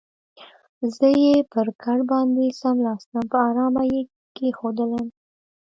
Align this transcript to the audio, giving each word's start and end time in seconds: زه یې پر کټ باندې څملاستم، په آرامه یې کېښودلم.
زه 0.95 1.07
یې 1.23 1.35
پر 1.51 1.67
کټ 1.81 1.99
باندې 2.11 2.45
څملاستم، 2.59 3.21
په 3.31 3.37
آرامه 3.47 3.83
یې 3.91 4.01
کېښودلم. 4.35 5.07